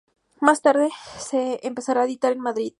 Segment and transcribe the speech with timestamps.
[0.39, 2.69] Más tarde, se empezará a editar en Madrid.